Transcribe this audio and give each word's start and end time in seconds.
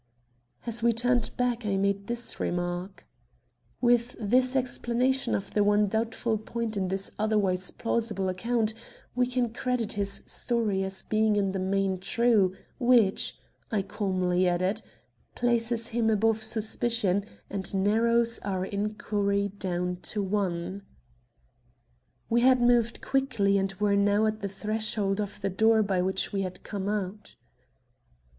As 0.65 0.81
we 0.81 0.93
turned 0.93 1.29
back 1.37 1.63
I 1.63 1.77
made 1.77 2.07
this 2.07 2.39
remark: 2.39 3.05
"With 3.81 4.15
this 4.19 4.55
explanation 4.55 5.35
of 5.35 5.51
the 5.53 5.63
one 5.63 5.85
doubtful 5.87 6.39
point 6.39 6.75
in 6.75 6.89
his 6.89 7.11
otherwise 7.19 7.69
plausible 7.69 8.27
account, 8.27 8.73
we 9.13 9.27
can 9.27 9.53
credit 9.53 9.93
his 9.93 10.23
story 10.25 10.83
as 10.83 11.03
being 11.03 11.35
in 11.35 11.51
the 11.51 11.59
main 11.59 11.99
true, 11.99 12.55
which," 12.79 13.37
I 13.71 13.83
calmly 13.83 14.47
added, 14.47 14.81
"places 15.35 15.89
him 15.89 16.09
above 16.09 16.41
suspicion 16.41 17.23
and 17.47 17.71
narrows 17.75 18.39
our 18.39 18.65
inquiry 18.65 19.49
down 19.49 19.97
to 19.97 20.23
one." 20.23 20.81
We 22.27 22.41
had 22.41 22.59
moved 22.59 23.01
quickly 23.01 23.59
and 23.59 23.71
were 23.75 23.95
now 23.95 24.25
at 24.25 24.41
the 24.41 24.49
threshold 24.49 25.21
of 25.21 25.41
the 25.41 25.51
door 25.51 25.83
by 25.83 26.01
which 26.01 26.33
we 26.33 26.41
had 26.41 26.63
come 26.63 26.89
out. 26.89 27.35